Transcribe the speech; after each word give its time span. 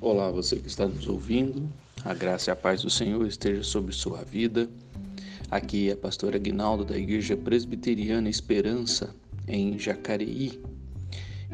Olá, 0.00 0.30
você 0.30 0.54
que 0.54 0.68
está 0.68 0.86
nos 0.86 1.08
ouvindo, 1.08 1.68
a 2.04 2.14
graça 2.14 2.50
e 2.50 2.52
a 2.52 2.56
paz 2.56 2.82
do 2.82 2.90
Senhor 2.90 3.26
esteja 3.26 3.64
sobre 3.64 3.92
sua 3.92 4.22
vida. 4.22 4.70
Aqui 5.50 5.90
é 5.90 5.94
a 5.94 5.96
pastora 5.96 6.36
Aguinaldo 6.36 6.84
da 6.84 6.96
Igreja 6.96 7.36
Presbiteriana 7.36 8.30
Esperança, 8.30 9.12
em 9.48 9.76
Jacareí. 9.76 10.62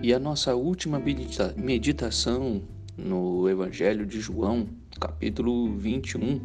E 0.02 0.12
a 0.12 0.18
nossa 0.18 0.54
última 0.54 1.02
meditação 1.56 2.60
no 2.98 3.48
Evangelho 3.48 4.04
de 4.04 4.20
João, 4.20 4.68
capítulo 5.00 5.74
21, 5.78 6.38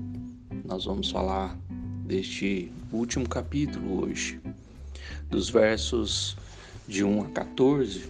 nós 0.63 0.85
vamos 0.85 1.11
falar 1.11 1.59
deste 2.05 2.71
último 2.93 3.27
capítulo 3.27 4.05
hoje, 4.05 4.39
dos 5.29 5.49
versos 5.49 6.37
de 6.89 7.03
1 7.03 7.21
a 7.21 7.29
14, 7.29 8.01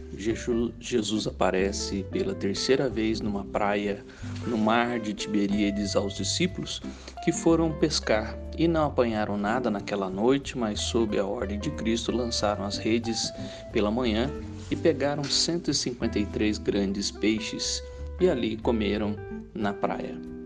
Jesus 0.79 1.27
aparece 1.27 2.05
pela 2.09 2.33
terceira 2.33 2.87
vez 2.87 3.19
numa 3.19 3.43
praia 3.43 4.05
no 4.47 4.57
mar 4.57 5.01
de 5.01 5.13
Tiberíades 5.13 5.97
aos 5.97 6.15
discípulos 6.15 6.81
que 7.25 7.33
foram 7.33 7.73
pescar 7.73 8.39
e 8.57 8.69
não 8.69 8.85
apanharam 8.85 9.37
nada 9.37 9.69
naquela 9.69 10.09
noite, 10.09 10.57
mas 10.57 10.79
sob 10.79 11.19
a 11.19 11.25
ordem 11.25 11.59
de 11.59 11.69
Cristo 11.71 12.13
lançaram 12.13 12.63
as 12.63 12.77
redes 12.77 13.33
pela 13.73 13.91
manhã 13.91 14.31
e 14.71 14.77
pegaram 14.77 15.25
153 15.25 16.57
grandes 16.57 17.11
peixes 17.11 17.83
e 18.17 18.29
ali 18.29 18.55
comeram 18.55 19.13
na 19.53 19.73
praia. 19.73 20.38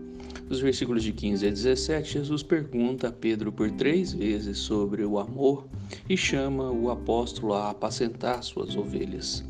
Nos 0.48 0.60
versículos 0.60 1.02
de 1.02 1.12
15 1.12 1.46
a 1.46 1.50
17, 1.50 2.12
Jesus 2.12 2.42
pergunta 2.42 3.08
a 3.08 3.12
Pedro 3.12 3.50
por 3.50 3.70
três 3.70 4.12
vezes 4.12 4.58
sobre 4.58 5.04
o 5.04 5.18
amor 5.18 5.66
e 6.08 6.16
chama 6.16 6.70
o 6.70 6.90
apóstolo 6.90 7.54
a 7.54 7.70
apacentar 7.70 8.42
suas 8.42 8.76
ovelhas. 8.76 9.42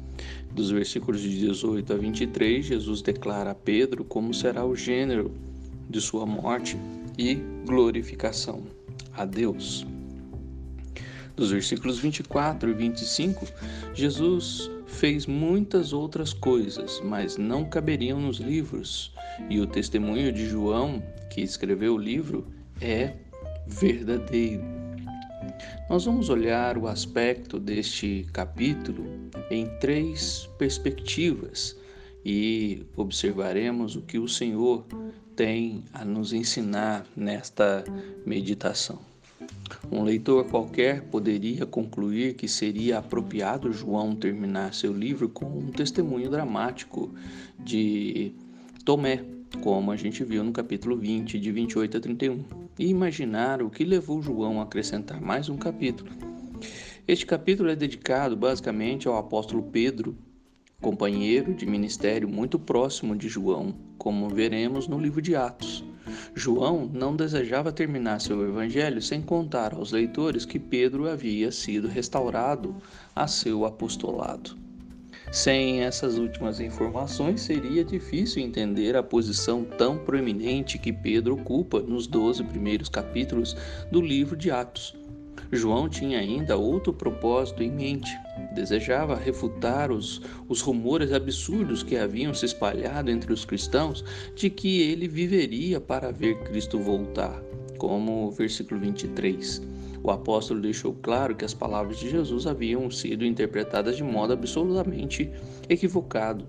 Dos 0.53 0.71
versículos 0.71 1.21
de 1.21 1.37
18 1.37 1.93
a 1.93 1.97
23, 1.97 2.65
Jesus 2.65 3.03
declara 3.03 3.51
a 3.51 3.55
Pedro 3.55 4.05
como 4.05 4.33
será 4.33 4.65
o 4.65 4.77
gênero 4.77 5.33
de 5.91 6.01
sua 6.01 6.25
morte 6.25 6.77
e 7.19 7.35
glorificação 7.67 8.63
a 9.13 9.25
Deus. 9.25 9.85
Dos 11.35 11.51
versículos 11.51 11.99
24 11.99 12.71
e 12.71 12.73
25, 12.73 13.47
Jesus 13.93 14.71
fez 14.95 15.27
muitas 15.27 15.93
outras 15.93 16.33
coisas, 16.33 17.01
mas 17.05 17.37
não 17.37 17.65
caberiam 17.65 18.21
nos 18.21 18.39
livros. 18.39 19.13
E 19.51 19.61
o 19.61 19.67
testemunho 19.67 20.33
de 20.33 20.49
João, 20.49 21.03
que 21.31 21.41
escreveu 21.41 21.95
o 21.95 21.99
livro, 21.99 22.47
é 22.81 23.15
verdadeiro. 23.67 24.65
Nós 25.91 26.05
vamos 26.05 26.31
olhar 26.31 26.79
o 26.79 26.87
aspecto 26.87 27.59
deste 27.59 28.27
capítulo 28.33 29.05
em 29.51 29.67
três 29.81 30.49
perspectivas 30.59 31.77
e 32.25 32.87
observaremos 32.97 33.97
o 33.97 34.03
que 34.03 34.19
o 34.19 34.29
Senhor 34.29 34.87
tem 35.37 35.85
a 35.93 36.05
nos 36.05 36.33
ensinar 36.33 37.05
nesta 37.17 37.85
meditação. 38.25 39.14
Um 39.91 40.03
leitor 40.03 40.45
qualquer 40.47 41.03
poderia 41.03 41.67
concluir 41.67 42.35
que 42.35 42.49
seria 42.49 42.99
apropriado 42.99 43.73
João 43.73 44.15
terminar 44.15 44.75
seu 44.75 44.93
livro 44.93 45.29
com 45.29 45.47
um 45.47 45.71
testemunho 45.71 46.31
dramático 46.31 47.15
de 47.59 48.33
Tomé, 48.85 49.25
como 49.63 49.91
a 49.91 49.97
gente 49.97 50.25
viu 50.25 50.43
no 50.43 50.53
capítulo 50.53 50.97
20, 50.97 51.39
de 51.39 51.53
28 51.53 51.97
a 51.97 52.01
31, 52.01 52.45
e 52.79 52.89
imaginar 52.89 53.63
o 53.63 53.71
que 53.71 53.85
levou 53.85 54.21
João 54.21 54.61
a 54.61 54.65
acrescentar 54.65 55.21
mais 55.21 55.49
um 55.49 55.57
capítulo. 55.57 56.11
Este 57.07 57.27
capítulo 57.27 57.69
é 57.69 57.77
dedicado 57.77 58.37
basicamente 58.37 59.07
ao 59.07 59.17
apóstolo 59.17 59.63
Pedro, 59.63 60.17
companheiro 60.81 61.55
de 61.55 61.67
ministério 61.67 62.29
muito 62.29 62.59
próximo 62.59 63.15
de 63.15 63.29
João, 63.29 63.75
como 63.99 64.29
veremos 64.29 64.89
no 64.89 64.99
livro 64.99 65.23
de 65.23 65.37
Atos. 65.37 65.85
João 66.35 66.91
não 66.93 67.17
desejava 67.17 67.73
terminar 67.73 68.21
seu 68.21 68.47
evangelho 68.47 69.01
sem 69.01 69.23
contar 69.23 69.75
aos 69.75 69.93
leitores 69.93 70.45
que 70.45 70.59
Pedro 70.59 71.09
havia 71.09 71.51
sido 71.51 71.89
restaurado 71.89 72.77
a 73.15 73.27
seu 73.27 73.65
apostolado. 73.65 74.57
Sem 75.33 75.83
essas 75.83 76.17
últimas 76.17 76.61
informações, 76.61 77.41
seria 77.41 77.85
difícil 77.85 78.43
entender 78.43 78.95
a 78.97 79.03
posição 79.03 79.65
tão 79.65 79.99
proeminente 79.99 80.79
que 80.79 80.93
Pedro 80.93 81.35
ocupa 81.35 81.81
nos 81.81 82.07
doze 82.07 82.45
primeiros 82.45 82.89
capítulos 82.89 83.57
do 83.91 84.01
livro 84.01 84.37
de 84.37 84.51
Atos. 84.51 84.95
João 85.55 85.89
tinha 85.89 86.19
ainda 86.19 86.57
outro 86.57 86.93
propósito 86.93 87.63
em 87.63 87.71
mente. 87.71 88.11
Desejava 88.55 89.17
refutar 89.17 89.91
os, 89.91 90.21
os 90.49 90.61
rumores 90.61 91.13
absurdos 91.13 91.83
que 91.83 91.97
haviam 91.97 92.33
se 92.33 92.47
espalhado 92.47 93.11
entre 93.11 93.33
os 93.33 93.45
cristãos 93.45 94.05
de 94.35 94.51
que 94.51 94.83
ele 94.83 95.09
viveria 95.09 95.81
para 95.81 96.13
ver 96.13 96.39
Cristo 96.45 96.79
voltar, 96.79 97.43
como 97.79 98.27
o 98.27 98.31
versículo 98.31 98.81
23. 98.81 99.63
O 100.03 100.11
apóstolo 100.11 100.61
deixou 100.61 100.93
claro 100.93 101.35
que 101.35 101.45
as 101.45 101.55
palavras 101.55 101.99
de 101.99 102.11
Jesus 102.11 102.47
haviam 102.47 102.91
sido 102.91 103.25
interpretadas 103.25 103.97
de 103.97 104.05
modo 104.05 104.35
absolutamente 104.35 105.31
equivocado. 105.69 106.47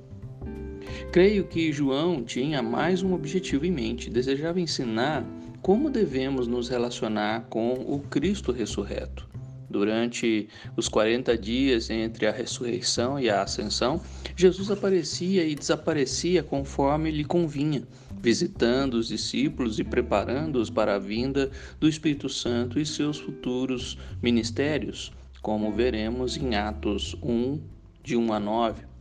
Creio 1.12 1.46
que 1.46 1.72
João 1.72 2.24
tinha 2.24 2.62
mais 2.62 3.02
um 3.02 3.14
objetivo 3.14 3.66
em 3.66 3.72
mente, 3.72 4.10
desejava 4.10 4.60
ensinar 4.60 5.26
como 5.66 5.90
devemos 5.90 6.46
nos 6.46 6.70
relacionar 6.70 7.48
com 7.50 7.74
o 7.74 8.00
Cristo 8.00 8.52
ressurreto. 8.52 9.28
Durante 9.68 10.48
os 10.78 10.88
40 10.88 11.36
dias 11.36 11.90
entre 11.90 12.28
a 12.28 12.32
ressurreição 12.32 13.20
e 13.20 13.32
a 13.32 13.42
ascensão, 13.42 14.00
Jesus 14.36 14.70
aparecia 14.70 15.44
e 15.44 15.56
desaparecia 15.56 16.44
conforme 16.44 17.10
lhe 17.10 17.26
convinha, 17.26 17.82
visitando 18.22 18.94
os 18.94 19.08
discípulos 19.08 19.80
e 19.80 19.84
preparando-os 19.84 20.70
para 20.70 20.94
a 20.94 21.00
vinda 21.00 21.50
do 21.80 21.90
Espírito 21.90 22.30
Santo 22.30 22.80
e 22.80 22.86
seus 22.86 23.18
futuros 23.18 23.98
ministérios, 24.22 25.12
como 25.42 25.74
veremos 25.74 26.38
em 26.38 26.54
Atos 26.54 27.16
1, 27.24 27.60
de 28.04 28.16
1 28.16 28.34
a 28.34 28.40
9. 28.40 28.95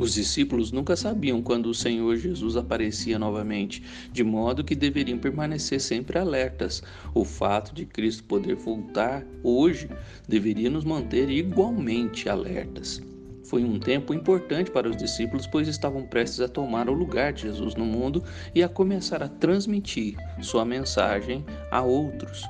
Os 0.00 0.14
discípulos 0.14 0.72
nunca 0.72 0.96
sabiam 0.96 1.42
quando 1.42 1.66
o 1.66 1.74
Senhor 1.74 2.16
Jesus 2.16 2.56
aparecia 2.56 3.18
novamente, 3.18 3.82
de 4.10 4.24
modo 4.24 4.64
que 4.64 4.74
deveriam 4.74 5.18
permanecer 5.18 5.78
sempre 5.78 6.18
alertas. 6.18 6.82
O 7.12 7.22
fato 7.22 7.74
de 7.74 7.84
Cristo 7.84 8.24
poder 8.24 8.54
voltar 8.54 9.26
hoje 9.44 9.90
deveria 10.26 10.70
nos 10.70 10.86
manter 10.86 11.28
igualmente 11.28 12.30
alertas. 12.30 13.02
Foi 13.44 13.62
um 13.62 13.78
tempo 13.78 14.14
importante 14.14 14.70
para 14.70 14.88
os 14.88 14.96
discípulos, 14.96 15.46
pois 15.46 15.68
estavam 15.68 16.06
prestes 16.06 16.40
a 16.40 16.48
tomar 16.48 16.88
o 16.88 16.94
lugar 16.94 17.34
de 17.34 17.42
Jesus 17.42 17.74
no 17.74 17.84
mundo 17.84 18.24
e 18.54 18.62
a 18.62 18.70
começar 18.70 19.22
a 19.22 19.28
transmitir 19.28 20.16
sua 20.40 20.64
mensagem 20.64 21.44
a 21.70 21.82
outros. 21.82 22.42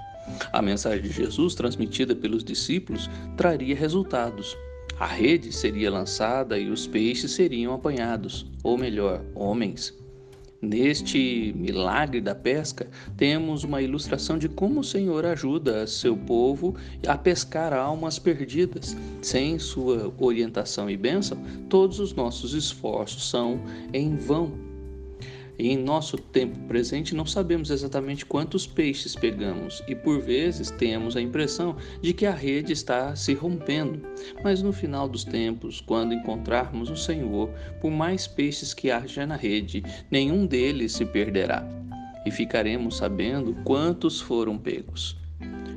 A 0.53 0.63
mensagem 0.63 1.03
de 1.03 1.11
Jesus, 1.11 1.57
transmitida 1.57 2.15
pelos 2.15 2.45
discípulos, 2.45 3.11
traria 3.37 3.75
resultados, 3.75 4.57
a 5.01 5.07
rede 5.07 5.51
seria 5.51 5.91
lançada 5.91 6.59
e 6.59 6.69
os 6.69 6.87
peixes 6.87 7.33
seriam 7.33 7.73
apanhados, 7.73 8.47
ou 8.63 8.77
melhor, 8.77 9.25
homens. 9.35 9.99
Neste 10.61 11.55
milagre 11.57 12.21
da 12.21 12.35
pesca, 12.35 12.87
temos 13.17 13.65
uma 13.65 13.81
ilustração 13.81 14.37
de 14.37 14.47
como 14.47 14.81
o 14.81 14.85
Senhor 14.85 15.25
ajuda 15.25 15.87
seu 15.87 16.15
povo 16.15 16.77
a 17.09 17.17
pescar 17.17 17.73
almas 17.73 18.19
perdidas. 18.19 18.95
Sem 19.23 19.59
sua 19.59 20.13
orientação 20.19 20.91
e 20.91 20.99
bênção, 20.99 21.39
todos 21.71 21.99
os 21.99 22.13
nossos 22.13 22.53
esforços 22.53 23.31
são 23.31 23.59
em 23.95 24.19
vão. 24.19 24.70
E 25.61 25.69
em 25.69 25.77
nosso 25.77 26.17
tempo 26.17 26.59
presente 26.61 27.15
não 27.15 27.27
sabemos 27.27 27.69
exatamente 27.69 28.25
quantos 28.25 28.67
peixes 28.67 29.15
pegamos 29.15 29.83
e 29.87 29.95
por 29.95 30.19
vezes 30.19 30.71
temos 30.71 31.19
a 31.19 31.21
impressão 31.21 31.77
de 32.01 32.15
que 32.15 32.25
a 32.25 32.33
rede 32.33 32.73
está 32.73 33.15
se 33.15 33.35
rompendo. 33.35 34.01
Mas 34.43 34.63
no 34.63 34.73
final 34.73 35.07
dos 35.07 35.23
tempos, 35.23 35.79
quando 35.79 36.15
encontrarmos 36.15 36.89
o 36.89 36.97
Senhor, 36.97 37.51
por 37.79 37.91
mais 37.91 38.27
peixes 38.27 38.73
que 38.73 38.91
haja 38.91 39.27
na 39.27 39.37
rede, 39.37 39.83
nenhum 40.11 40.47
deles 40.47 40.93
se 40.93 41.05
perderá. 41.05 41.69
E 42.25 42.31
ficaremos 42.31 42.97
sabendo 42.97 43.55
quantos 43.63 44.19
foram 44.19 44.57
pegos. 44.57 45.15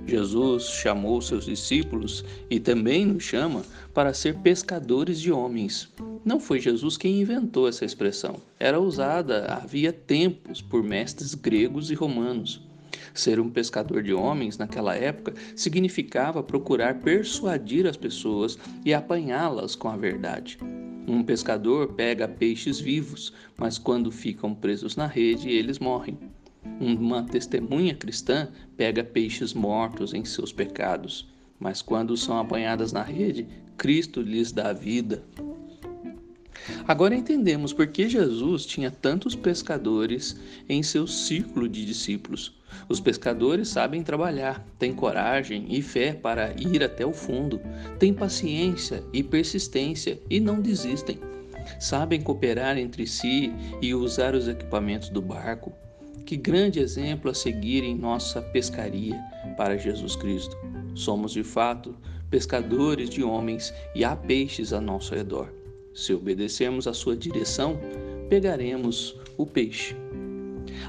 Jesus 0.07 0.69
chamou 0.69 1.21
seus 1.21 1.45
discípulos 1.45 2.23
e 2.49 2.57
também 2.57 3.05
nos 3.05 3.23
chama 3.23 3.63
para 3.93 4.13
ser 4.13 4.35
pescadores 4.35 5.19
de 5.19 5.29
homens. 5.29 5.89
Não 6.25 6.39
foi 6.39 6.59
Jesus 6.59 6.95
quem 6.95 7.19
inventou 7.19 7.67
essa 7.67 7.83
expressão. 7.83 8.37
Era 8.57 8.79
usada 8.79 9.45
havia 9.45 9.91
tempos 9.91 10.61
por 10.61 10.81
mestres 10.81 11.35
gregos 11.35 11.91
e 11.91 11.93
romanos. 11.93 12.61
Ser 13.13 13.41
um 13.41 13.49
pescador 13.49 14.01
de 14.01 14.13
homens 14.13 14.57
naquela 14.57 14.95
época 14.95 15.33
significava 15.53 16.41
procurar 16.41 16.99
persuadir 17.01 17.85
as 17.85 17.97
pessoas 17.97 18.57
e 18.85 18.93
apanhá-las 18.93 19.75
com 19.75 19.89
a 19.89 19.97
verdade. 19.97 20.57
Um 21.05 21.21
pescador 21.21 21.89
pega 21.93 22.27
peixes 22.27 22.79
vivos, 22.79 23.33
mas 23.57 23.77
quando 23.77 24.09
ficam 24.09 24.55
presos 24.55 24.95
na 24.95 25.05
rede, 25.05 25.49
eles 25.49 25.77
morrem. 25.77 26.17
Uma 26.79 27.23
testemunha 27.23 27.93
cristã 27.93 28.47
pega 28.77 29.03
peixes 29.03 29.53
mortos 29.53 30.13
em 30.13 30.23
seus 30.23 30.53
pecados, 30.53 31.27
mas 31.59 31.81
quando 31.81 32.15
são 32.15 32.39
apanhadas 32.39 32.93
na 32.93 33.03
rede, 33.03 33.45
Cristo 33.77 34.21
lhes 34.21 34.53
dá 34.53 34.71
vida. 34.71 35.21
Agora 36.87 37.15
entendemos 37.15 37.73
por 37.73 37.87
que 37.87 38.07
Jesus 38.07 38.65
tinha 38.65 38.89
tantos 38.89 39.35
pescadores 39.35 40.37
em 40.67 40.81
seu 40.81 41.07
círculo 41.07 41.67
de 41.67 41.85
discípulos. 41.85 42.53
Os 42.89 42.99
pescadores 42.99 43.69
sabem 43.69 44.03
trabalhar, 44.03 44.65
têm 44.79 44.93
coragem 44.93 45.67
e 45.69 45.81
fé 45.81 46.13
para 46.13 46.53
ir 46.59 46.83
até 46.83 47.05
o 47.05 47.13
fundo, 47.13 47.61
têm 47.99 48.13
paciência 48.13 49.03
e 49.13 49.21
persistência 49.21 50.19
e 50.29 50.39
não 50.39 50.59
desistem. 50.59 51.19
Sabem 51.79 52.21
cooperar 52.21 52.77
entre 52.77 53.07
si 53.07 53.53
e 53.81 53.93
usar 53.93 54.35
os 54.35 54.47
equipamentos 54.47 55.09
do 55.09 55.21
barco. 55.21 55.71
Que 56.25 56.37
grande 56.37 56.79
exemplo 56.79 57.29
a 57.29 57.33
seguir 57.33 57.83
em 57.83 57.95
nossa 57.95 58.41
pescaria 58.41 59.19
para 59.57 59.77
Jesus 59.77 60.15
Cristo. 60.15 60.57
Somos 60.95 61.33
de 61.33 61.43
fato 61.43 61.95
pescadores 62.29 63.09
de 63.09 63.23
homens 63.23 63.73
e 63.93 64.03
há 64.03 64.15
peixes 64.15 64.73
a 64.73 64.81
nosso 64.81 65.13
redor. 65.13 65.62
Se 65.93 66.13
obedecermos 66.13 66.87
à 66.87 66.93
sua 66.93 67.15
direção, 67.15 67.79
pegaremos 68.29 69.15
o 69.37 69.45
peixe. 69.45 69.95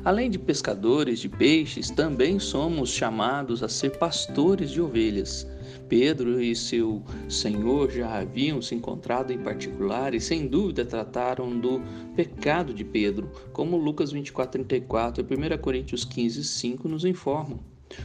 Além 0.03 0.31
de 0.31 0.39
pescadores 0.39 1.19
de 1.21 1.29
peixes, 1.29 1.91
também 1.91 2.39
somos 2.39 2.91
chamados 2.91 3.63
a 3.63 3.69
ser 3.69 3.99
pastores 3.99 4.71
de 4.71 4.81
ovelhas. 4.81 5.47
Pedro 5.89 6.41
e 6.41 6.57
seu 6.57 7.03
senhor 7.29 7.91
já 7.91 8.19
haviam 8.19 8.63
se 8.63 8.75
encontrado 8.75 9.33
em 9.33 9.39
particular 9.39 10.15
e, 10.15 10.21
sem 10.21 10.47
dúvida, 10.47 10.85
trataram 10.85 11.59
do 11.59 11.83
pecado 12.17 12.73
de 12.73 12.85
Pedro, 12.85 13.31
como 13.53 13.77
Lucas 13.77 14.13
24:34 14.13 15.21
e 15.21 15.23
1 15.23 15.59
Coríntios 15.59 16.05
15:5 16.05 16.89
nos 16.89 17.05
informam. 17.05 17.61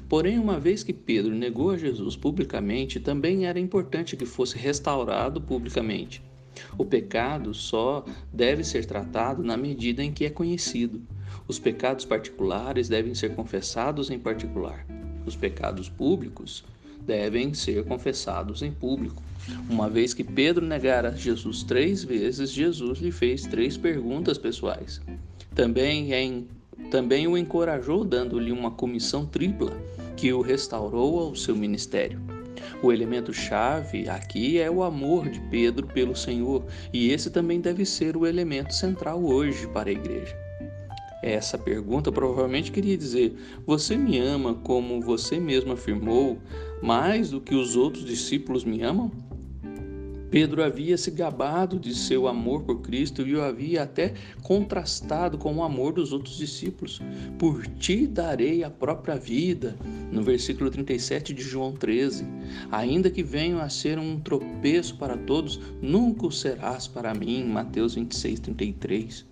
Porém, 0.08 0.38
uma 0.38 0.60
vez 0.60 0.84
que 0.84 0.94
Pedro 0.94 1.34
negou 1.34 1.72
a 1.72 1.78
Jesus 1.78 2.16
publicamente, 2.16 3.00
também 3.00 3.46
era 3.46 3.60
importante 3.60 4.18
que 4.18 4.26
fosse 4.26 4.58
restaurado 4.58 5.42
publicamente. 5.42 6.22
O 6.78 6.86
pecado 6.86 7.54
só 7.54 8.06
deve 8.32 8.64
ser 8.64 8.86
tratado 8.86 9.44
na 9.44 9.58
medida 9.58 10.04
em 10.04 10.12
que 10.12 10.26
é 10.26 10.30
conhecido. 10.30 11.02
Os 11.48 11.60
pecados 11.60 12.06
particulares 12.06 12.88
devem 12.88 13.16
ser 13.16 13.36
confessados 13.36 14.10
em 14.10 14.20
particular. 14.20 14.86
Os 15.26 15.36
pecados 15.36 15.90
públicos 15.90 16.64
devem 17.06 17.54
ser 17.54 17.84
confessados 17.86 18.62
em 18.62 18.72
público. 18.72 19.22
Uma 19.70 19.90
vez 19.90 20.14
que 20.14 20.24
Pedro 20.24 20.66
negara 20.66 21.16
Jesus 21.16 21.64
três 21.64 22.04
vezes, 22.04 22.52
Jesus 22.52 23.00
lhe 23.00 23.12
fez 23.12 23.44
três 23.44 23.78
perguntas 23.78 24.38
pessoais. 24.38 25.02
Também, 25.56 26.14
em, 26.14 26.48
também 26.92 27.28
o 27.28 27.38
encorajou, 27.38 28.04
dando-lhe 28.04 28.52
uma 28.52 28.72
comissão 28.72 29.26
tripla, 29.26 29.76
que 30.16 30.32
o 30.32 30.42
restaurou 30.42 31.20
ao 31.20 31.36
seu 31.36 31.56
ministério. 31.56 32.20
O 32.82 32.92
elemento 32.92 33.34
chave 33.34 34.08
aqui 34.10 34.60
é 34.60 34.70
o 34.70 34.84
amor 34.84 35.30
de 35.30 35.40
Pedro 35.50 35.88
pelo 35.88 36.16
Senhor, 36.16 36.66
e 36.94 37.12
esse 37.12 37.30
também 37.30 37.60
deve 37.60 37.86
ser 37.86 38.16
o 38.16 38.26
elemento 38.26 38.74
central 38.74 39.24
hoje 39.24 39.68
para 39.68 39.90
a 39.90 39.94
igreja. 39.94 40.36
Essa 41.22 41.58
pergunta 41.58 42.12
provavelmente 42.12 42.72
queria 42.72 42.98
dizer: 42.98 43.36
Você 43.66 43.98
me 43.98 44.18
ama 44.18 44.54
como 44.54 45.02
você 45.02 45.40
mesmo 45.40 45.74
afirmou, 45.74 46.40
mais 46.82 47.32
do 47.32 47.42
que 47.42 47.54
os 47.54 47.76
outros 47.76 48.06
discípulos 48.06 48.64
me 48.64 48.82
amam? 48.82 49.12
Pedro 50.32 50.64
havia 50.64 50.98
se 50.98 51.10
gabado 51.10 51.80
de 51.80 51.94
seu 51.96 52.28
amor 52.28 52.62
por 52.64 52.82
Cristo 52.82 53.28
e 53.28 53.36
o 53.36 53.42
havia 53.42 53.84
até 53.84 54.14
contrastado 54.44 55.38
com 55.38 55.56
o 55.56 55.64
amor 55.64 55.94
dos 55.94 56.14
outros 56.14 56.38
discípulos. 56.38 57.02
Por 57.38 57.66
ti 57.66 58.06
darei 58.06 58.64
a 58.64 58.70
própria 58.70 59.16
vida, 59.16 59.76
no 60.12 60.22
versículo 60.22 60.70
37 60.70 61.34
de 61.34 61.42
João 61.42 61.72
13. 61.72 62.26
Ainda 62.72 63.10
que 63.10 63.24
venham 63.24 63.60
a 63.60 63.70
ser 63.70 63.98
um 63.98 64.20
tropeço 64.20 64.98
para 64.98 65.18
todos, 65.18 65.60
nunca 65.82 66.28
o 66.28 66.32
serás 66.32 66.88
para 66.88 67.14
mim, 67.14 67.44
Mateus 67.46 67.96
26, 67.96 68.40
33. 68.40 69.26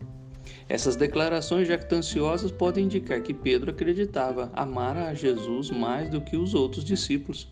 Essas 0.69 0.95
declarações 0.95 1.67
jactanciosas 1.67 2.51
podem 2.51 2.85
indicar 2.85 3.21
que 3.21 3.33
Pedro 3.33 3.71
acreditava 3.71 4.51
amar 4.53 4.97
a 4.97 5.13
Jesus 5.13 5.69
mais 5.69 6.09
do 6.09 6.19
que 6.19 6.35
os 6.35 6.53
outros 6.53 6.83
discípulos. 6.83 7.47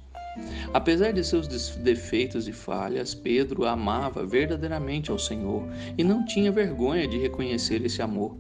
Apesar 0.74 1.12
de 1.12 1.24
seus 1.24 1.48
defeitos 1.78 2.48
e 2.48 2.52
falhas, 2.52 3.16
Pedro 3.16 3.66
amava 3.66 4.26
verdadeiramente 4.26 5.12
ao 5.12 5.20
Senhor 5.20 5.68
e 5.98 6.04
não 6.04 6.26
tinha 6.26 6.52
vergonha 6.52 7.08
de 7.08 7.18
reconhecer 7.18 7.84
esse 7.86 8.02
amor. 8.02 8.38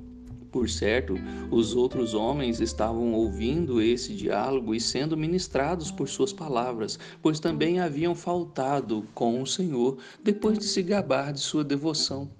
Por 0.56 0.70
certo, 0.70 1.16
os 1.52 1.76
outros 1.76 2.14
homens 2.14 2.62
estavam 2.62 3.12
ouvindo 3.12 3.82
esse 3.82 4.14
diálogo 4.14 4.74
e 4.74 4.80
sendo 4.80 5.18
ministrados 5.18 5.92
por 5.92 6.08
suas 6.08 6.32
palavras, 6.32 6.98
pois 7.22 7.42
também 7.42 7.82
haviam 7.82 8.16
faltado 8.16 9.06
com 9.14 9.42
o 9.42 9.46
Senhor 9.46 9.98
depois 10.24 10.58
de 10.58 10.64
se 10.64 10.82
gabar 10.82 11.34
de 11.34 11.42
sua 11.42 11.62
devoção. 11.62 12.32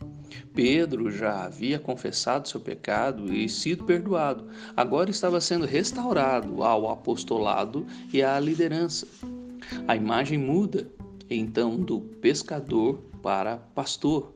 Pedro 0.54 1.12
já 1.12 1.44
havia 1.44 1.78
confessado 1.78 2.48
seu 2.48 2.62
pecado 2.62 3.34
e 3.34 3.50
sido 3.50 3.84
perdoado, 3.84 4.48
agora 4.78 5.10
estava 5.10 5.42
sendo 5.42 5.66
restaurado 5.66 6.64
ao 6.64 6.90
apostolado 6.90 7.86
e 8.14 8.24
à 8.24 8.40
liderança. 8.40 9.06
A 9.88 9.96
imagem 9.96 10.38
muda 10.38 10.92
então 11.30 11.78
do 11.78 12.00
pescador 12.00 13.00
para 13.22 13.58
pastor. 13.58 14.34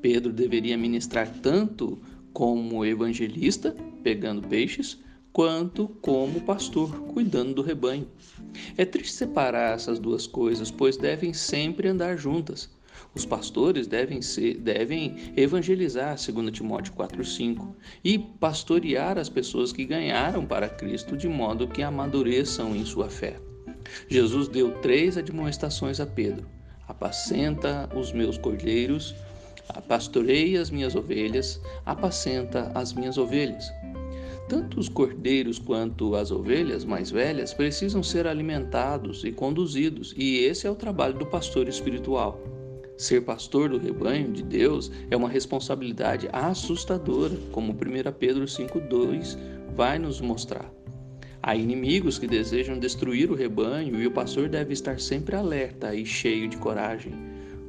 Pedro 0.00 0.32
deveria 0.32 0.78
ministrar 0.78 1.30
tanto 1.42 1.98
como 2.32 2.84
evangelista, 2.84 3.76
pegando 4.02 4.46
peixes, 4.48 4.98
quanto 5.32 5.88
como 6.00 6.40
pastor, 6.40 6.90
cuidando 7.12 7.54
do 7.54 7.62
rebanho. 7.62 8.08
É 8.76 8.84
triste 8.84 9.12
separar 9.12 9.74
essas 9.74 9.98
duas 9.98 10.26
coisas, 10.26 10.70
pois 10.70 10.96
devem 10.96 11.32
sempre 11.32 11.88
andar 11.88 12.16
juntas. 12.16 12.70
Os 13.14 13.26
pastores 13.26 13.86
devem, 13.86 14.22
ser, 14.22 14.58
devem 14.58 15.16
evangelizar, 15.36 16.16
segundo 16.18 16.50
Timóteo 16.50 16.94
4,5, 16.94 17.74
e 18.04 18.18
pastorear 18.18 19.18
as 19.18 19.28
pessoas 19.28 19.72
que 19.72 19.84
ganharam 19.84 20.46
para 20.46 20.68
Cristo, 20.68 21.16
de 21.16 21.28
modo 21.28 21.68
que 21.68 21.82
amadureçam 21.82 22.74
em 22.74 22.84
sua 22.84 23.08
fé. 23.08 23.40
Jesus 24.08 24.48
deu 24.48 24.72
três 24.80 25.16
admoestações 25.16 26.00
a 26.00 26.06
Pedro: 26.06 26.46
apacenta 26.86 27.88
os 27.94 28.12
meus 28.12 28.36
cordeiros, 28.36 29.14
pastorei 29.86 30.56
as 30.56 30.70
minhas 30.70 30.94
ovelhas, 30.94 31.60
apacenta 31.86 32.70
as 32.74 32.92
minhas 32.92 33.16
ovelhas. 33.18 33.70
Tanto 34.48 34.80
os 34.80 34.88
cordeiros 34.88 35.60
quanto 35.60 36.16
as 36.16 36.32
ovelhas 36.32 36.84
mais 36.84 37.10
velhas 37.10 37.54
precisam 37.54 38.02
ser 38.02 38.26
alimentados 38.26 39.22
e 39.22 39.30
conduzidos, 39.30 40.12
e 40.16 40.38
esse 40.38 40.66
é 40.66 40.70
o 40.70 40.74
trabalho 40.74 41.14
do 41.14 41.26
pastor 41.26 41.68
espiritual. 41.68 42.40
Ser 42.96 43.22
pastor 43.22 43.70
do 43.70 43.78
rebanho 43.78 44.32
de 44.32 44.42
Deus 44.42 44.90
é 45.10 45.16
uma 45.16 45.28
responsabilidade 45.28 46.28
assustadora, 46.32 47.34
como 47.52 47.72
1 47.72 47.76
Pedro 48.18 48.44
5,2 48.44 49.38
vai 49.74 49.98
nos 49.98 50.20
mostrar. 50.20 50.79
Há 51.42 51.56
inimigos 51.56 52.18
que 52.18 52.26
desejam 52.26 52.78
destruir 52.78 53.30
o 53.30 53.34
rebanho 53.34 54.00
e 54.00 54.06
o 54.06 54.10
pastor 54.10 54.46
deve 54.46 54.74
estar 54.74 55.00
sempre 55.00 55.34
alerta 55.34 55.94
e 55.94 56.04
cheio 56.04 56.46
de 56.46 56.58
coragem, 56.58 57.14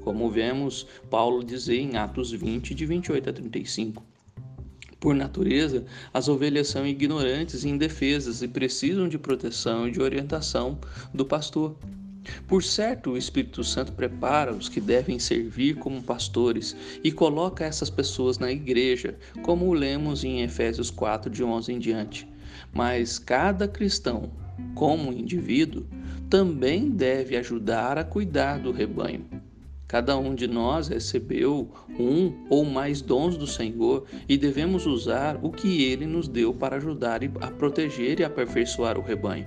como 0.01 0.29
vemos 0.29 0.85
Paulo 1.09 1.41
dizer 1.41 1.79
em 1.79 1.95
Atos 1.95 2.33
20, 2.33 2.75
de 2.75 2.85
28 2.85 3.29
a 3.29 3.33
35. 3.33 4.03
Por 4.99 5.15
natureza, 5.15 5.85
as 6.13 6.27
ovelhas 6.27 6.67
são 6.67 6.85
ignorantes 6.85 7.63
e 7.63 7.69
indefesas 7.69 8.41
e 8.41 8.47
precisam 8.47 9.07
de 9.07 9.17
proteção 9.17 9.87
e 9.87 9.91
de 9.91 10.01
orientação 10.01 10.77
do 11.13 11.25
pastor. 11.25 11.75
Por 12.47 12.61
certo, 12.63 13.11
o 13.11 13.17
Espírito 13.17 13.63
Santo 13.63 13.93
prepara 13.93 14.53
os 14.53 14.67
que 14.67 14.81
devem 14.81 15.17
servir 15.17 15.75
como 15.77 16.03
pastores 16.03 16.75
e 17.03 17.11
coloca 17.11 17.65
essas 17.65 17.89
pessoas 17.89 18.37
na 18.37 18.51
igreja, 18.51 19.17
como 19.41 19.73
lemos 19.73 20.23
em 20.25 20.41
Efésios 20.41 20.91
4, 20.91 21.31
de 21.31 21.43
11 21.43 21.71
em 21.71 21.79
diante. 21.79 22.30
Mas 22.73 23.19
cada 23.19 23.67
cristão, 23.67 24.31
como 24.75 25.11
indivíduo, 25.11 25.85
também 26.29 26.89
deve 26.89 27.35
ajudar 27.35 27.97
a 27.97 28.03
cuidar 28.03 28.59
do 28.59 28.71
rebanho. 28.71 29.25
Cada 29.91 30.17
um 30.17 30.33
de 30.33 30.47
nós 30.47 30.87
recebeu 30.87 31.69
um 31.99 32.33
ou 32.49 32.63
mais 32.63 33.01
dons 33.01 33.35
do 33.35 33.45
Senhor 33.45 34.05
e 34.29 34.37
devemos 34.37 34.85
usar 34.85 35.37
o 35.43 35.51
que 35.51 35.83
ele 35.83 36.05
nos 36.05 36.29
deu 36.29 36.53
para 36.53 36.77
ajudar 36.77 37.19
a 37.41 37.51
proteger 37.51 38.21
e 38.21 38.23
aperfeiçoar 38.23 38.97
o 38.97 39.01
rebanho. 39.01 39.45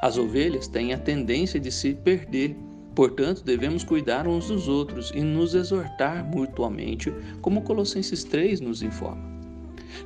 As 0.00 0.16
ovelhas 0.16 0.68
têm 0.68 0.92
a 0.92 0.98
tendência 0.98 1.58
de 1.58 1.72
se 1.72 1.92
perder, 1.92 2.54
portanto, 2.94 3.42
devemos 3.42 3.82
cuidar 3.82 4.28
uns 4.28 4.46
dos 4.46 4.68
outros 4.68 5.10
e 5.12 5.20
nos 5.20 5.56
exortar 5.56 6.24
mutuamente, 6.24 7.12
como 7.40 7.62
Colossenses 7.62 8.22
3 8.22 8.60
nos 8.60 8.80
informa. 8.80 9.33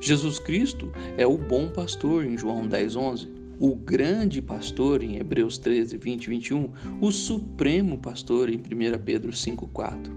Jesus 0.01 0.39
Cristo 0.39 0.91
é 1.17 1.25
o 1.25 1.37
bom 1.37 1.69
pastor 1.69 2.25
em 2.25 2.37
João 2.37 2.67
10:11, 2.67 3.27
o 3.59 3.75
grande 3.75 4.41
pastor 4.41 5.03
em 5.03 5.17
Hebreus 5.17 5.57
13, 5.57 5.97
20 5.97 6.25
e 6.25 6.29
21, 6.29 6.69
o 7.01 7.11
supremo 7.11 7.97
pastor 7.97 8.49
em 8.49 8.57
1 8.57 8.97
Pedro 9.03 9.31
5:4. 9.31 10.11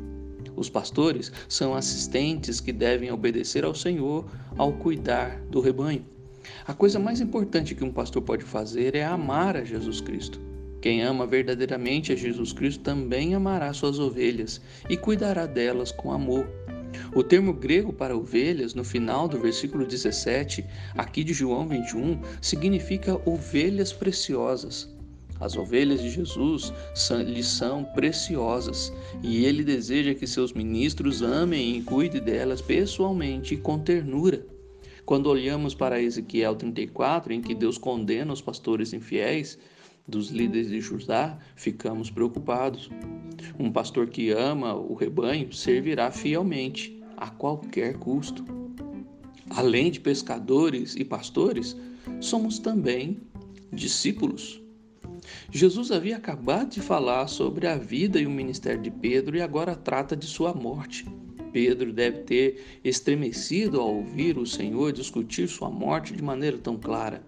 Os 0.54 0.68
pastores 0.68 1.32
são 1.48 1.74
assistentes 1.74 2.60
que 2.60 2.72
devem 2.72 3.10
obedecer 3.10 3.64
ao 3.64 3.74
Senhor 3.74 4.26
ao 4.56 4.72
cuidar 4.72 5.40
do 5.50 5.60
rebanho. 5.60 6.04
A 6.66 6.74
coisa 6.74 6.98
mais 6.98 7.20
importante 7.20 7.74
que 7.74 7.84
um 7.84 7.92
pastor 7.92 8.22
pode 8.22 8.44
fazer 8.44 8.94
é 8.94 9.04
amar 9.04 9.56
a 9.56 9.64
Jesus 9.64 10.00
Cristo. 10.00 10.38
Quem 10.80 11.02
ama 11.02 11.26
verdadeiramente 11.26 12.12
a 12.12 12.16
Jesus 12.16 12.52
Cristo 12.52 12.82
também 12.82 13.34
amará 13.34 13.72
suas 13.72 13.98
ovelhas 13.98 14.60
e 14.90 14.96
cuidará 14.96 15.46
delas 15.46 15.92
com 15.92 16.12
amor. 16.12 16.46
O 17.14 17.22
termo 17.22 17.52
grego 17.52 17.92
para 17.92 18.16
ovelhas, 18.16 18.74
no 18.74 18.84
final 18.84 19.28
do 19.28 19.38
versículo 19.38 19.86
17, 19.86 20.64
aqui 20.96 21.22
de 21.22 21.32
João 21.32 21.68
21, 21.68 22.20
significa 22.40 23.20
ovelhas 23.28 23.92
preciosas. 23.92 24.88
As 25.42 25.56
ovelhas 25.56 26.00
de 26.00 26.08
Jesus 26.08 26.72
lhe 27.26 27.42
são 27.42 27.82
preciosas 27.82 28.92
e 29.22 29.44
ele 29.44 29.64
deseja 29.64 30.14
que 30.14 30.26
seus 30.26 30.52
ministros 30.52 31.20
amem 31.20 31.76
e 31.76 31.82
cuidem 31.82 32.22
delas 32.22 32.62
pessoalmente 32.62 33.54
e 33.54 33.56
com 33.56 33.76
ternura. 33.78 34.46
Quando 35.04 35.26
olhamos 35.26 35.74
para 35.74 36.00
Ezequiel 36.00 36.54
34, 36.54 37.32
em 37.32 37.42
que 37.42 37.56
Deus 37.56 37.76
condena 37.76 38.32
os 38.32 38.40
pastores 38.40 38.92
infiéis, 38.92 39.58
dos 40.06 40.30
líderes 40.30 40.68
de 40.68 40.80
Judá, 40.80 41.38
ficamos 41.54 42.10
preocupados. 42.10 42.90
Um 43.58 43.70
pastor 43.70 44.08
que 44.08 44.30
ama 44.30 44.74
o 44.74 44.94
rebanho 44.94 45.52
servirá 45.52 46.10
fielmente, 46.10 47.00
a 47.16 47.30
qualquer 47.30 47.98
custo. 47.98 48.44
Além 49.50 49.90
de 49.90 50.00
pescadores 50.00 50.96
e 50.96 51.04
pastores, 51.04 51.76
somos 52.20 52.58
também 52.58 53.20
discípulos. 53.72 54.60
Jesus 55.50 55.90
havia 55.90 56.16
acabado 56.16 56.70
de 56.70 56.80
falar 56.80 57.28
sobre 57.28 57.66
a 57.66 57.76
vida 57.76 58.20
e 58.20 58.26
o 58.26 58.30
ministério 58.30 58.82
de 58.82 58.90
Pedro 58.90 59.36
e 59.36 59.42
agora 59.42 59.76
trata 59.76 60.16
de 60.16 60.26
sua 60.26 60.52
morte. 60.52 61.06
Pedro 61.52 61.92
deve 61.92 62.20
ter 62.20 62.80
estremecido 62.82 63.78
ao 63.78 63.96
ouvir 63.96 64.38
o 64.38 64.46
Senhor 64.46 64.92
discutir 64.92 65.46
sua 65.48 65.70
morte 65.70 66.14
de 66.14 66.22
maneira 66.22 66.56
tão 66.58 66.76
clara. 66.76 67.22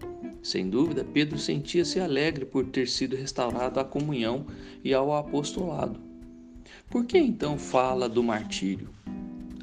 Sem 0.45 0.69
dúvida, 0.69 1.03
Pedro 1.03 1.39
sentia-se 1.39 1.99
alegre 1.99 2.45
por 2.45 2.67
ter 2.67 2.87
sido 2.87 3.15
restaurado 3.15 3.79
à 3.79 3.83
comunhão 3.83 4.45
e 4.83 4.93
ao 4.93 5.11
apostolado. 5.11 5.99
Por 6.87 7.03
que 7.03 7.17
então 7.17 7.57
fala 7.57 8.07
do 8.07 8.21
martírio? 8.21 8.89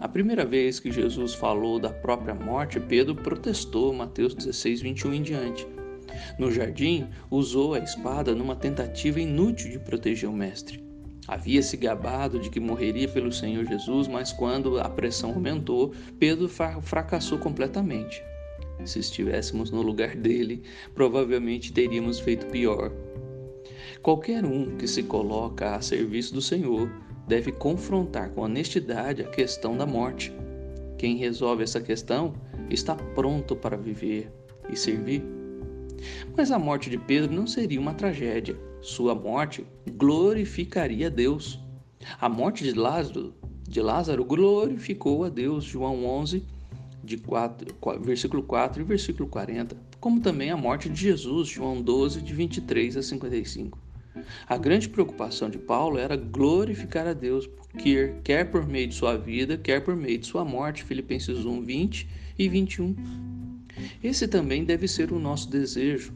A 0.00 0.08
primeira 0.08 0.44
vez 0.44 0.80
que 0.80 0.90
Jesus 0.90 1.34
falou 1.34 1.78
da 1.78 1.90
própria 1.90 2.34
morte, 2.34 2.80
Pedro 2.80 3.14
protestou, 3.14 3.92
Mateus 3.92 4.34
16, 4.34 4.80
21 4.80 5.14
em 5.14 5.22
diante. 5.22 5.68
No 6.36 6.50
jardim, 6.50 7.06
usou 7.30 7.74
a 7.74 7.78
espada 7.78 8.34
numa 8.34 8.56
tentativa 8.56 9.20
inútil 9.20 9.70
de 9.70 9.78
proteger 9.78 10.28
o 10.28 10.32
Mestre. 10.32 10.82
Havia 11.28 11.62
se 11.62 11.76
gabado 11.76 12.40
de 12.40 12.50
que 12.50 12.58
morreria 12.58 13.06
pelo 13.06 13.30
Senhor 13.30 13.64
Jesus, 13.66 14.08
mas 14.08 14.32
quando 14.32 14.80
a 14.80 14.88
pressão 14.88 15.30
aumentou, 15.30 15.94
Pedro 16.18 16.48
fracassou 16.48 17.38
completamente. 17.38 18.20
Se 18.84 18.98
estivéssemos 18.98 19.70
no 19.70 19.82
lugar 19.82 20.16
dele, 20.16 20.62
provavelmente 20.94 21.72
teríamos 21.72 22.18
feito 22.18 22.46
pior. 22.46 22.92
Qualquer 24.02 24.44
um 24.44 24.76
que 24.76 24.88
se 24.88 25.04
coloca 25.04 25.76
a 25.76 25.80
serviço 25.80 26.34
do 26.34 26.42
Senhor 26.42 26.90
deve 27.28 27.52
confrontar 27.52 28.30
com 28.30 28.42
honestidade 28.42 29.22
a 29.22 29.28
questão 29.28 29.76
da 29.76 29.86
morte. 29.86 30.32
Quem 30.98 31.16
resolve 31.16 31.62
essa 31.62 31.80
questão 31.80 32.34
está 32.68 32.94
pronto 32.94 33.54
para 33.54 33.76
viver 33.76 34.30
e 34.68 34.76
servir. 34.76 35.22
Mas 36.36 36.50
a 36.50 36.58
morte 36.58 36.90
de 36.90 36.98
Pedro 36.98 37.32
não 37.32 37.46
seria 37.46 37.80
uma 37.80 37.94
tragédia. 37.94 38.56
Sua 38.80 39.14
morte 39.14 39.64
glorificaria 39.96 41.08
Deus. 41.08 41.60
A 42.20 42.28
morte 42.28 42.64
de 42.64 42.72
Lázaro, 42.72 43.32
de 43.68 43.80
Lázaro 43.80 44.24
glorificou 44.24 45.24
a 45.24 45.28
Deus. 45.28 45.64
João 45.64 46.04
11, 46.04 46.44
de 47.02 47.16
4, 47.16 47.74
versículo 48.00 48.42
4 48.42 48.82
e 48.82 48.84
versículo 48.84 49.28
40, 49.28 49.76
como 50.00 50.20
também 50.20 50.50
a 50.50 50.56
morte 50.56 50.88
de 50.88 51.00
Jesus, 51.00 51.48
João 51.48 51.80
12, 51.82 52.20
de 52.22 52.32
23 52.32 52.96
a 52.96 53.02
55. 53.02 53.78
A 54.46 54.56
grande 54.56 54.88
preocupação 54.88 55.48
de 55.48 55.58
Paulo 55.58 55.98
era 55.98 56.16
glorificar 56.16 57.06
a 57.06 57.12
Deus, 57.12 57.48
quer, 57.78 58.20
quer 58.22 58.50
por 58.50 58.66
meio 58.66 58.88
de 58.88 58.94
sua 58.94 59.16
vida, 59.16 59.56
quer 59.56 59.80
por 59.80 59.96
meio 59.96 60.18
de 60.18 60.26
sua 60.26 60.44
morte, 60.44 60.84
Filipenses 60.84 61.44
1, 61.44 61.62
20 61.62 62.08
e 62.38 62.48
21. 62.48 62.94
Esse 64.02 64.28
também 64.28 64.64
deve 64.64 64.86
ser 64.86 65.12
o 65.12 65.18
nosso 65.18 65.50
desejo. 65.50 66.12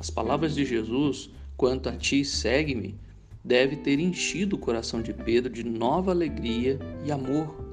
As 0.00 0.10
palavras 0.10 0.54
de 0.54 0.64
Jesus, 0.64 1.30
quanto 1.56 1.88
a 1.88 1.96
ti, 1.96 2.24
segue-me, 2.24 2.98
deve 3.44 3.76
ter 3.76 3.98
enchido 3.98 4.56
o 4.56 4.58
coração 4.58 5.02
de 5.02 5.12
Pedro 5.12 5.52
de 5.52 5.62
nova 5.62 6.10
alegria 6.10 6.78
e 7.04 7.12
amor 7.12 7.63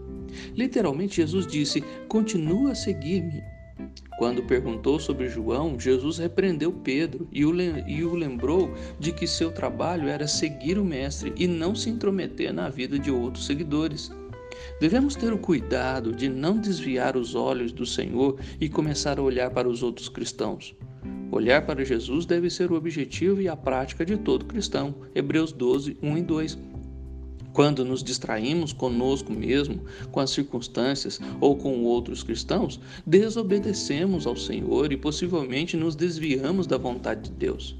Literalmente, 0.56 1.18
Jesus 1.18 1.46
disse: 1.48 1.82
Continua 2.08 2.72
a 2.72 2.76
seguir-me. 2.76 3.44
Quando 4.18 4.44
perguntou 4.44 5.00
sobre 5.00 5.28
João, 5.28 5.80
Jesus 5.80 6.20
repreendeu 6.20 6.72
Pedro 6.72 7.28
e 7.32 7.44
o, 7.44 8.14
lembrou 8.14 8.72
de 9.00 9.12
que 9.12 9.26
seu 9.26 9.52
trabalho 9.52 10.08
era 10.08 10.28
seguir 10.28 10.78
o 10.78 10.86
Mestre 10.86 11.34
e 11.36 11.48
não 11.48 11.74
se 11.74 11.90
intrometer 11.90 12.54
na 12.54 12.70
vida 12.70 13.00
de 13.00 13.10
outros 13.10 13.48
seguidores. 13.48 14.12
Devemos 14.80 15.16
ter 15.16 15.34
o 15.34 15.40
cuidado 15.40 16.12
de 16.12 16.30
não 16.30 16.60
desviar 16.60 17.18
os 17.18 17.34
olhos 17.34 17.72
do 17.72 17.86
Senhor 17.86 18.38
e 18.60 18.70
começar 18.70 19.18
a 19.18 19.24
olhar 19.24 19.50
para 19.50 19.68
os 19.68 19.82
outros 19.82 20.08
cristãos. 20.08 20.76
Olhar 21.32 21.66
para 21.66 21.84
Jesus 21.84 22.26
deve 22.26 22.50
ser 22.50 22.72
o 22.72 22.76
objetivo 22.76 23.42
e 23.42 23.48
a 23.48 23.56
prática 23.56 24.06
de 24.06 24.18
todo 24.18 24.46
cristão. 24.46 24.94
Hebreus 25.16 25.52
12, 25.52 25.98
1 26.02 26.18
e 26.18 26.22
2. 26.22 26.58
Quando 27.54 27.84
nos 27.84 28.04
distraímos 28.04 28.72
conosco 28.72 29.32
mesmo, 29.32 29.84
com 30.12 30.20
as 30.20 30.30
circunstâncias 30.30 31.20
ou 31.40 31.56
com 31.56 31.84
outros 31.84 32.24
cristãos, 32.24 32.80
desobedecemos 33.06 34.26
ao 34.26 34.36
Senhor 34.36 34.92
e 34.92 34.98
possivelmente 34.98 35.76
nos 35.76 35.96
desviamos 35.96 36.66
da 36.66 36.78
vontade 36.78 37.30
de 37.30 37.32
Deus. 37.32 37.76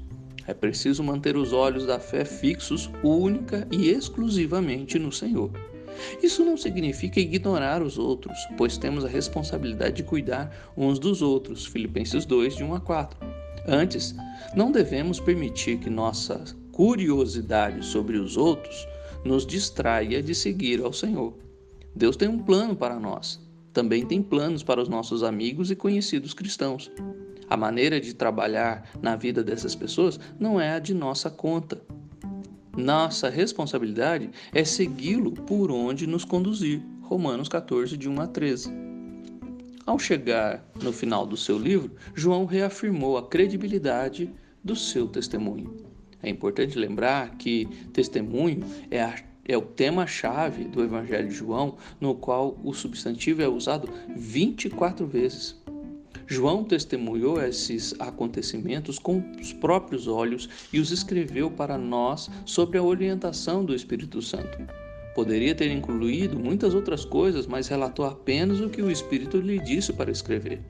É 0.46 0.52
preciso 0.52 1.02
manter 1.02 1.36
os 1.36 1.52
olhos 1.52 1.86
da 1.86 1.98
fé 1.98 2.24
fixos 2.24 2.90
única 3.02 3.66
e 3.70 3.88
exclusivamente 3.88 4.98
no 4.98 5.12
Senhor. 5.12 5.50
Isso 6.22 6.44
não 6.44 6.56
significa 6.56 7.20
ignorar 7.20 7.82
os 7.82 7.98
outros, 7.98 8.36
pois 8.56 8.76
temos 8.76 9.04
a 9.04 9.08
responsabilidade 9.08 9.96
de 9.96 10.02
cuidar 10.02 10.72
uns 10.76 10.98
dos 10.98 11.22
outros. 11.22 11.66
Filipenses 11.66 12.24
2, 12.24 12.56
de 12.56 12.64
1 12.64 12.74
a 12.74 12.80
4. 12.80 13.18
Antes, 13.68 14.14
não 14.54 14.72
devemos 14.72 15.20
permitir 15.20 15.78
que 15.78 15.88
nossa 15.88 16.42
curiosidade 16.72 17.84
sobre 17.84 18.16
os 18.16 18.36
outros 18.36 18.86
nos 19.24 19.46
distraia 19.46 20.22
de 20.22 20.34
seguir 20.34 20.82
ao 20.82 20.92
Senhor. 20.92 21.34
Deus 21.94 22.16
tem 22.16 22.28
um 22.28 22.38
plano 22.38 22.74
para 22.74 22.98
nós. 22.98 23.40
Também 23.72 24.04
tem 24.04 24.22
planos 24.22 24.62
para 24.62 24.80
os 24.80 24.88
nossos 24.88 25.22
amigos 25.22 25.70
e 25.70 25.76
conhecidos 25.76 26.34
cristãos. 26.34 26.90
A 27.48 27.56
maneira 27.56 28.00
de 28.00 28.14
trabalhar 28.14 28.90
na 29.00 29.16
vida 29.16 29.42
dessas 29.42 29.74
pessoas 29.74 30.18
não 30.38 30.60
é 30.60 30.72
a 30.72 30.78
de 30.78 30.94
nossa 30.94 31.30
conta. 31.30 31.80
Nossa 32.76 33.28
responsabilidade 33.28 34.30
é 34.52 34.64
segui-lo 34.64 35.32
por 35.32 35.70
onde 35.70 36.06
nos 36.06 36.24
conduzir. 36.24 36.82
Romanos 37.02 37.48
14, 37.48 37.96
de 37.96 38.08
1 38.08 38.20
a 38.20 38.26
13. 38.26 38.70
Ao 39.84 39.98
chegar 39.98 40.64
no 40.82 40.92
final 40.92 41.26
do 41.26 41.36
seu 41.36 41.58
livro, 41.58 41.92
João 42.14 42.46
reafirmou 42.46 43.18
a 43.18 43.28
credibilidade 43.28 44.30
do 44.64 44.76
seu 44.76 45.06
testemunho. 45.08 45.91
É 46.22 46.30
importante 46.30 46.78
lembrar 46.78 47.36
que 47.36 47.66
testemunho 47.92 48.60
é, 48.90 49.02
a, 49.02 49.14
é 49.44 49.56
o 49.56 49.62
tema-chave 49.62 50.64
do 50.64 50.82
Evangelho 50.82 51.28
de 51.28 51.34
João, 51.34 51.76
no 52.00 52.14
qual 52.14 52.58
o 52.62 52.72
substantivo 52.72 53.42
é 53.42 53.48
usado 53.48 53.88
24 54.16 55.06
vezes. 55.06 55.60
João 56.26 56.64
testemunhou 56.64 57.42
esses 57.42 57.94
acontecimentos 57.98 58.98
com 58.98 59.22
os 59.40 59.52
próprios 59.52 60.06
olhos 60.06 60.48
e 60.72 60.78
os 60.78 60.90
escreveu 60.90 61.50
para 61.50 61.76
nós 61.76 62.30
sob 62.46 62.78
a 62.78 62.82
orientação 62.82 63.64
do 63.64 63.74
Espírito 63.74 64.22
Santo. 64.22 64.58
Poderia 65.14 65.54
ter 65.54 65.70
incluído 65.70 66.38
muitas 66.38 66.74
outras 66.74 67.04
coisas, 67.04 67.46
mas 67.46 67.68
relatou 67.68 68.06
apenas 68.06 68.60
o 68.60 68.70
que 68.70 68.80
o 68.80 68.90
Espírito 68.90 69.38
lhe 69.38 69.58
disse 69.58 69.92
para 69.92 70.10
escrever. 70.10 70.60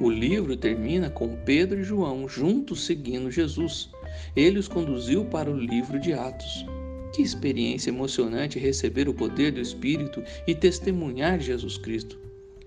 O 0.00 0.08
livro 0.08 0.56
termina 0.56 1.10
com 1.10 1.36
Pedro 1.44 1.80
e 1.80 1.84
João 1.84 2.28
juntos 2.28 2.86
seguindo 2.86 3.30
Jesus. 3.30 3.90
Ele 4.34 4.58
os 4.58 4.68
conduziu 4.68 5.24
para 5.24 5.50
o 5.50 5.58
livro 5.58 5.98
de 6.00 6.12
Atos. 6.12 6.66
Que 7.14 7.22
experiência 7.22 7.90
emocionante 7.90 8.58
receber 8.58 9.08
o 9.08 9.14
poder 9.14 9.52
do 9.52 9.60
Espírito 9.60 10.22
e 10.46 10.54
testemunhar 10.54 11.40
Jesus 11.40 11.78
Cristo. 11.78 12.18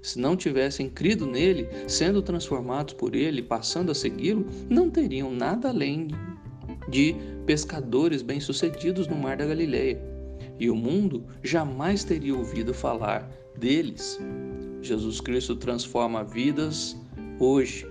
Se 0.01 0.18
não 0.18 0.36
tivessem 0.36 0.89
crido 0.89 1.25
nele, 1.25 1.68
sendo 1.88 2.22
transformados 2.22 2.94
por 2.94 3.15
ele, 3.15 3.41
passando 3.41 3.91
a 3.91 3.96
segui-lo, 3.96 4.48
não 4.70 4.89
teriam 4.89 5.32
nada 5.32 5.70
além 5.70 6.08
de 6.89 7.15
pescadores 7.46 8.22
bem-sucedidos 8.22 9.08
no 9.08 9.15
mar 9.15 9.38
da 9.38 9.46
Galileia. 9.46 10.01
E 10.60 10.70
o 10.70 10.75
mundo 10.75 11.25
jamais 11.44 12.03
teria 12.03 12.36
ouvido 12.36 12.74
falar 12.74 13.29
deles. 13.58 14.20
Jesus 14.82 15.20
Cristo 15.20 15.56
transforma 15.56 16.24
vidas 16.24 16.96
hoje, 17.39 17.86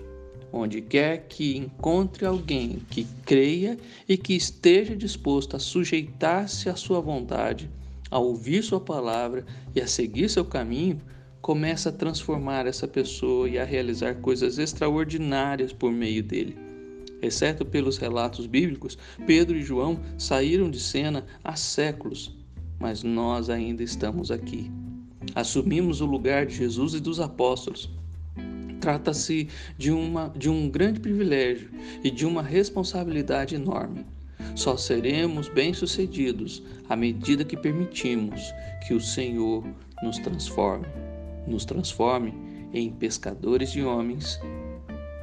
onde 0.52 0.80
quer 0.80 1.26
que 1.28 1.56
encontre 1.56 2.24
alguém 2.24 2.80
que 2.90 3.06
creia 3.24 3.78
e 4.08 4.16
que 4.16 4.34
esteja 4.34 4.96
disposto 4.96 5.56
a 5.56 5.58
sujeitar-se 5.58 6.68
à 6.68 6.76
sua 6.76 7.00
vontade, 7.00 7.70
a 8.10 8.18
ouvir 8.18 8.62
sua 8.62 8.80
palavra 8.80 9.44
e 9.74 9.80
a 9.80 9.86
seguir 9.86 10.28
seu 10.28 10.44
caminho, 10.44 11.00
começa 11.40 11.88
a 11.88 11.92
transformar 11.92 12.66
essa 12.66 12.88
pessoa 12.88 13.48
e 13.48 13.58
a 13.58 13.64
realizar 13.64 14.16
coisas 14.16 14.58
extraordinárias 14.58 15.72
por 15.72 15.92
meio 15.92 16.22
dele. 16.22 16.56
Exceto 17.20 17.64
pelos 17.64 17.98
relatos 17.98 18.46
bíblicos, 18.46 18.96
Pedro 19.26 19.56
e 19.56 19.62
João 19.62 19.98
saíram 20.16 20.70
de 20.70 20.78
cena 20.78 21.26
há 21.42 21.56
séculos, 21.56 22.36
mas 22.78 23.02
nós 23.02 23.50
ainda 23.50 23.82
estamos 23.82 24.30
aqui. 24.30 24.70
Assumimos 25.34 26.00
o 26.00 26.06
lugar 26.06 26.46
de 26.46 26.54
Jesus 26.54 26.94
e 26.94 27.00
dos 27.00 27.20
apóstolos. 27.20 27.90
Trata-se 28.88 29.48
de, 29.76 29.90
uma, 29.90 30.32
de 30.34 30.48
um 30.48 30.66
grande 30.66 30.98
privilégio 30.98 31.68
e 32.02 32.10
de 32.10 32.24
uma 32.24 32.40
responsabilidade 32.40 33.54
enorme. 33.54 34.06
Só 34.54 34.78
seremos 34.78 35.46
bem-sucedidos 35.46 36.62
à 36.88 36.96
medida 36.96 37.44
que 37.44 37.54
permitimos 37.54 38.40
que 38.86 38.94
o 38.94 39.00
Senhor 39.00 39.62
nos 40.02 40.16
transforme, 40.20 40.86
nos 41.46 41.66
transforme 41.66 42.32
em 42.72 42.90
pescadores 42.90 43.72
de 43.72 43.82
homens, 43.82 44.40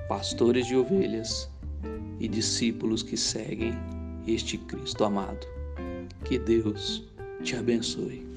pastores 0.08 0.68
de 0.68 0.76
ovelhas 0.76 1.50
e 2.20 2.28
discípulos 2.28 3.02
que 3.02 3.18
seguem 3.18 3.74
este 4.28 4.60
Cristo 4.60 5.04
amado. 5.06 5.48
Que 6.24 6.38
Deus 6.38 7.04
te 7.44 7.56
abençoe. 7.56 8.35